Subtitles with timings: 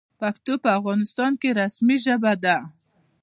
[0.19, 2.57] پښتو په افغانستان کې رسمي ژبه ده.